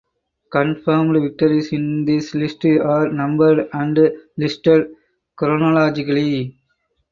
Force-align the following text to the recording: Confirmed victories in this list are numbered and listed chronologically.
Confirmed 0.51 1.21
victories 1.21 1.71
in 1.73 2.05
this 2.05 2.33
list 2.33 2.65
are 2.65 3.09
numbered 3.13 3.69
and 3.71 4.09
listed 4.35 4.95
chronologically. 5.35 6.57